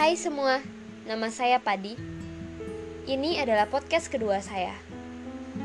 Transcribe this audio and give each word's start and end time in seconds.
Hai 0.00 0.16
semua, 0.16 0.64
nama 1.04 1.28
saya 1.28 1.60
Padi. 1.60 1.92
Ini 3.04 3.36
adalah 3.44 3.68
podcast 3.68 4.08
kedua 4.08 4.40
saya. 4.40 4.72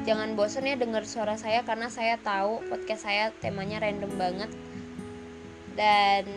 Jangan 0.04 0.36
bosan 0.36 0.68
ya 0.68 0.76
dengar 0.76 1.08
suara 1.08 1.40
saya 1.40 1.64
karena 1.64 1.88
saya 1.88 2.20
tahu 2.20 2.60
podcast 2.68 3.08
saya 3.08 3.32
temanya 3.40 3.80
random 3.80 4.12
banget. 4.20 4.52
Dan 5.80 6.28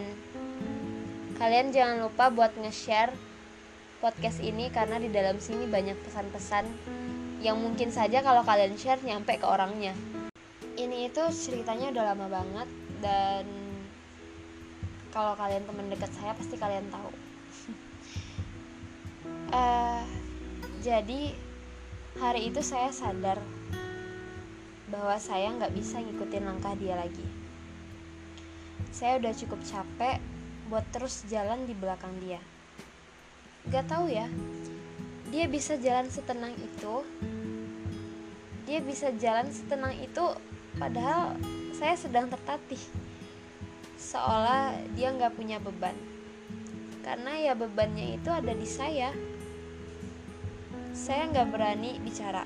kalian 1.42 1.74
jangan 1.74 2.06
lupa 2.06 2.30
buat 2.30 2.54
nge-share 2.54 3.10
podcast 3.98 4.46
ini 4.46 4.70
karena 4.70 5.02
di 5.02 5.10
dalam 5.10 5.42
sini 5.42 5.66
banyak 5.66 5.98
pesan-pesan 6.06 6.70
yang 7.42 7.58
mungkin 7.58 7.90
saja 7.90 8.22
kalau 8.22 8.46
kalian 8.46 8.78
share 8.78 9.02
nyampe 9.02 9.42
ke 9.42 9.46
orangnya. 9.50 9.98
Ini 10.78 11.10
itu 11.10 11.22
ceritanya 11.34 11.90
udah 11.90 12.14
lama 12.14 12.30
banget 12.30 12.68
dan 13.02 13.42
kalau 15.10 15.34
kalian 15.34 15.66
teman 15.66 15.90
dekat 15.90 16.14
saya 16.14 16.30
pasti 16.38 16.54
kalian 16.54 16.86
tahu 16.94 17.37
uh, 19.54 20.02
jadi 20.86 21.34
hari 22.18 22.50
itu 22.50 22.60
saya 22.62 22.90
sadar 22.90 23.38
bahwa 24.88 25.16
saya 25.20 25.52
nggak 25.52 25.74
bisa 25.76 26.00
ngikutin 26.00 26.44
langkah 26.48 26.74
dia 26.74 26.96
lagi. 26.96 27.26
Saya 28.88 29.20
udah 29.20 29.32
cukup 29.36 29.60
capek 29.62 30.18
buat 30.72 30.84
terus 30.90 31.28
jalan 31.28 31.68
di 31.68 31.76
belakang 31.76 32.12
dia. 32.24 32.40
Gak 33.68 33.84
tahu 33.84 34.08
ya 34.08 34.24
dia 35.28 35.44
bisa 35.44 35.76
jalan 35.76 36.08
setenang 36.08 36.56
itu 36.56 37.04
dia 38.64 38.80
bisa 38.80 39.12
jalan 39.16 39.48
setenang 39.48 39.96
itu 40.00 40.24
padahal 40.76 41.36
saya 41.76 41.96
sedang 41.96 42.28
tertatih. 42.28 42.80
Seolah 43.96 44.76
dia 44.96 45.12
nggak 45.12 45.36
punya 45.36 45.56
beban 45.60 45.96
karena 47.08 47.40
ya 47.40 47.52
bebannya 47.56 48.20
itu 48.20 48.28
ada 48.28 48.52
di 48.52 48.68
saya. 48.68 49.16
Saya 50.92 51.32
nggak 51.32 51.48
berani 51.48 51.96
bicara. 52.04 52.44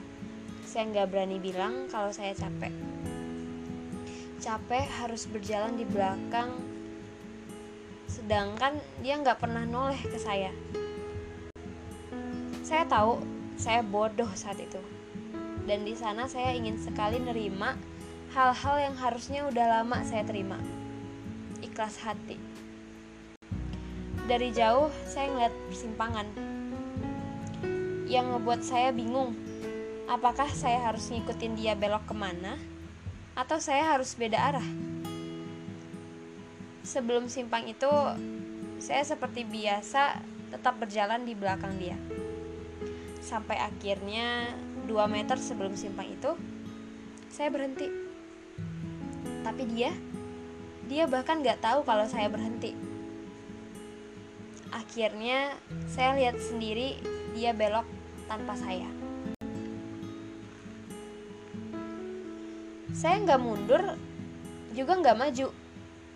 Saya 0.63 0.87
nggak 0.87 1.11
berani 1.11 1.43
bilang 1.43 1.91
kalau 1.91 2.15
saya 2.15 2.31
capek. 2.31 2.71
Capek 4.39 4.87
harus 5.03 5.27
berjalan 5.27 5.75
di 5.75 5.83
belakang. 5.83 6.63
Sedangkan 8.07 8.79
dia 9.03 9.19
nggak 9.19 9.43
pernah 9.43 9.67
noleh 9.67 9.99
ke 9.99 10.19
saya. 10.23 10.55
Saya 12.63 12.87
tahu 12.87 13.19
saya 13.59 13.83
bodoh 13.83 14.31
saat 14.39 14.63
itu. 14.63 14.79
Dan 15.67 15.83
di 15.83 15.99
sana 15.99 16.31
saya 16.31 16.55
ingin 16.55 16.79
sekali 16.79 17.19
nerima 17.19 17.75
hal-hal 18.31 18.79
yang 18.79 18.95
harusnya 18.95 19.43
udah 19.43 19.83
lama 19.83 20.07
saya 20.07 20.23
terima. 20.23 20.63
Ikhlas 21.59 21.99
hati 22.07 22.52
dari 24.33 24.49
jauh 24.49 24.89
saya 25.05 25.29
ngeliat 25.29 25.53
persimpangan. 25.69 26.25
Yang 28.09 28.27
ngebuat 28.33 28.61
saya 28.65 28.89
bingung 28.89 29.37
apakah 30.09 30.49
saya 30.49 30.89
harus 30.89 31.13
ngikutin 31.13 31.53
dia 31.53 31.77
belok 31.77 32.09
ke 32.09 32.17
mana 32.17 32.57
atau 33.37 33.61
saya 33.61 33.93
harus 33.93 34.17
beda 34.17 34.41
arah? 34.41 34.69
Sebelum 36.81 37.29
simpang 37.29 37.69
itu 37.69 37.93
saya 38.81 39.05
seperti 39.05 39.45
biasa 39.45 40.25
tetap 40.49 40.81
berjalan 40.81 41.29
di 41.29 41.37
belakang 41.37 41.77
dia. 41.77 42.01
Sampai 43.21 43.61
akhirnya 43.61 44.49
2 44.89 44.97
meter 45.13 45.37
sebelum 45.37 45.77
simpang 45.77 46.09
itu 46.09 46.33
saya 47.29 47.53
berhenti. 47.53 47.93
Tapi 49.45 49.63
dia 49.77 49.93
dia 50.89 51.05
bahkan 51.05 51.45
gak 51.45 51.61
tahu 51.61 51.85
kalau 51.85 52.09
saya 52.09 52.33
berhenti 52.33 52.92
akhirnya 54.73 55.55
saya 55.87 56.17
lihat 56.17 56.41
sendiri 56.41 56.97
dia 57.37 57.53
belok 57.53 57.85
tanpa 58.27 58.57
saya. 58.57 58.89
Saya 62.93 63.21
nggak 63.25 63.41
mundur, 63.41 63.83
juga 64.73 64.93
nggak 65.01 65.17
maju. 65.17 65.49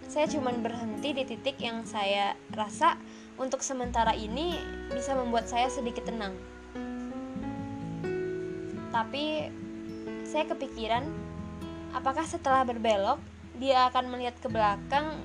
Saya 0.07 0.27
cuma 0.31 0.55
berhenti 0.55 1.13
di 1.13 1.25
titik 1.27 1.59
yang 1.61 1.83
saya 1.85 2.37
rasa 2.53 2.97
untuk 3.37 3.61
sementara 3.61 4.17
ini 4.17 4.57
bisa 4.93 5.13
membuat 5.13 5.49
saya 5.49 5.69
sedikit 5.69 6.09
tenang. 6.09 6.37
Tapi 8.93 9.51
saya 10.25 10.47
kepikiran, 10.47 11.05
apakah 11.93 12.25
setelah 12.25 12.65
berbelok 12.65 13.21
dia 13.57 13.89
akan 13.89 14.13
melihat 14.13 14.37
ke 14.41 14.49
belakang 14.49 15.17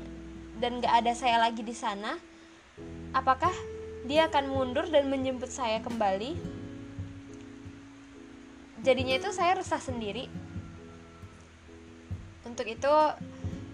dan 0.59 0.79
gak 0.79 1.03
ada 1.03 1.13
saya 1.13 1.39
lagi 1.39 1.61
di 1.61 1.75
sana? 1.75 2.30
Apakah 3.11 3.53
dia 4.07 4.31
akan 4.31 4.49
mundur 4.49 4.87
dan 4.87 5.11
menjemput 5.11 5.51
saya 5.51 5.83
kembali? 5.83 6.61
jadinya 8.81 9.17
itu 9.17 9.29
saya 9.29 9.57
resah 9.57 9.81
sendiri. 9.81 10.27
Untuk 12.45 12.65
itu 12.65 12.93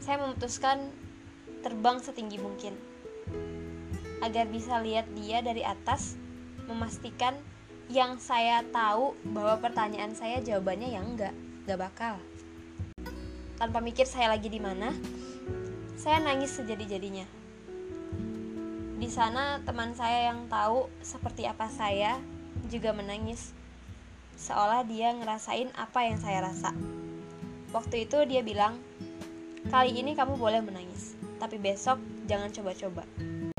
saya 0.03 0.21
memutuskan 0.21 0.91
terbang 1.63 1.97
setinggi 2.03 2.37
mungkin. 2.37 2.75
Agar 4.21 4.45
bisa 4.51 4.83
lihat 4.83 5.07
dia 5.15 5.39
dari 5.39 5.63
atas 5.63 6.19
memastikan 6.67 7.33
yang 7.87 8.19
saya 8.19 8.67
tahu 8.75 9.15
bahwa 9.31 9.63
pertanyaan 9.63 10.11
saya 10.11 10.43
jawabannya 10.43 10.91
yang 10.91 11.15
enggak 11.15 11.33
enggak 11.63 11.79
bakal. 11.79 12.15
Tanpa 13.57 13.79
mikir 13.79 14.05
saya 14.05 14.29
lagi 14.35 14.51
di 14.51 14.59
mana 14.59 14.91
saya 15.97 16.21
nangis 16.21 16.53
sejadi-jadinya 16.53 17.46
di 18.97 19.05
sana 19.13 19.61
teman 19.61 19.93
saya 19.93 20.33
yang 20.33 20.49
tahu 20.49 20.89
seperti 21.05 21.45
apa 21.45 21.69
saya 21.69 22.17
juga 22.65 22.89
menangis 22.97 23.53
seolah 24.37 24.81
dia 24.89 25.13
ngerasain 25.13 25.69
apa 25.77 25.99
yang 26.01 26.17
saya 26.17 26.49
rasa. 26.49 26.73
Waktu 27.69 28.09
itu 28.09 28.25
dia 28.25 28.41
bilang, 28.41 28.81
kali 29.69 29.93
ini 29.93 30.17
kamu 30.17 30.37
boleh 30.41 30.65
menangis, 30.65 31.13
tapi 31.37 31.61
besok 31.61 32.01
jangan 32.25 32.49
coba-coba. 32.49 33.05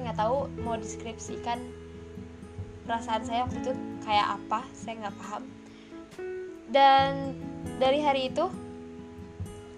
Nggak 0.03 0.19
tahu 0.19 0.51
mau 0.67 0.75
deskripsikan 0.75 1.63
perasaan 2.83 3.23
saya 3.23 3.47
waktu 3.47 3.63
itu 3.63 3.73
kayak 4.03 4.43
apa, 4.43 4.67
saya 4.75 5.07
nggak 5.07 5.17
paham. 5.23 5.43
Dan 6.67 7.39
dari 7.79 8.03
hari 8.03 8.35
itu, 8.35 8.51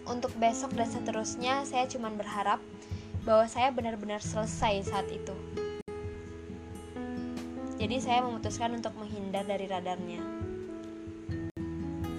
untuk 0.08 0.32
besok 0.40 0.72
dan 0.72 0.88
seterusnya 0.88 1.68
saya 1.68 1.84
cuma 1.84 2.08
berharap 2.08 2.58
bahwa 3.26 3.44
saya 3.48 3.72
benar-benar 3.74 4.24
selesai 4.24 4.88
saat 4.88 5.08
itu. 5.12 5.34
Jadi 7.80 7.96
saya 8.00 8.20
memutuskan 8.24 8.76
untuk 8.76 8.92
menghindar 8.96 9.48
dari 9.48 9.64
radarnya 9.64 10.40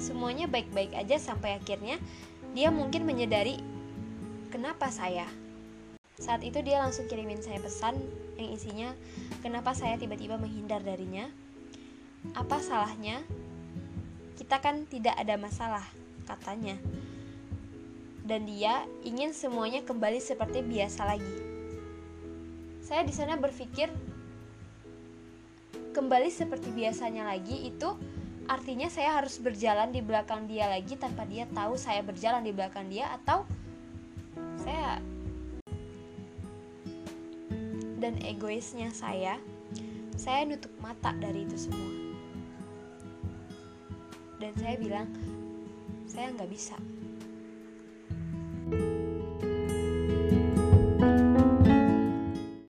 semuanya 0.01 0.49
baik-baik 0.49 0.97
aja 0.97 1.21
sampai 1.21 1.55
akhirnya 1.55 2.01
dia 2.57 2.73
mungkin 2.73 3.09
menyadari 3.09 3.61
kenapa 4.51 4.91
saya. 4.91 5.29
Saat 6.19 6.43
itu 6.43 6.59
dia 6.61 6.77
langsung 6.77 7.07
kirimin 7.07 7.39
saya 7.39 7.57
pesan 7.57 7.97
yang 8.35 8.49
isinya 8.53 8.89
kenapa 9.39 9.71
saya 9.71 9.95
tiba-tiba 9.95 10.35
menghindar 10.35 10.83
darinya. 10.83 11.25
Apa 12.37 12.61
salahnya? 12.61 13.23
Kita 14.37 14.61
kan 14.61 14.85
tidak 14.85 15.17
ada 15.17 15.41
masalah, 15.41 15.85
katanya. 16.29 16.77
Dan 18.31 18.47
dia 18.47 18.87
ingin 19.03 19.35
semuanya 19.35 19.83
kembali 19.83 20.23
seperti 20.23 20.63
biasa 20.63 21.03
lagi. 21.03 21.35
Saya 22.79 23.03
di 23.03 23.11
sana 23.11 23.35
berpikir 23.35 23.91
kembali 25.91 26.31
seperti 26.31 26.71
biasanya 26.71 27.27
lagi 27.27 27.67
itu 27.67 27.91
artinya 28.47 28.87
saya 28.87 29.19
harus 29.19 29.35
berjalan 29.35 29.91
di 29.91 29.99
belakang 29.99 30.47
dia 30.47 30.71
lagi 30.71 30.95
tanpa 30.95 31.27
dia 31.27 31.43
tahu 31.51 31.75
saya 31.75 31.99
berjalan 31.99 32.47
di 32.47 32.55
belakang 32.55 32.87
dia 32.87 33.11
atau 33.19 33.43
saya 34.63 35.03
dan 37.99 38.15
egoisnya 38.23 38.87
saya 38.95 39.35
saya 40.15 40.47
nutup 40.47 40.71
mata 40.79 41.11
dari 41.19 41.43
itu 41.43 41.67
semua 41.67 41.91
dan 44.39 44.55
saya 44.55 44.75
bilang 44.79 45.07
saya 46.07 46.31
nggak 46.31 46.49
bisa 46.49 46.79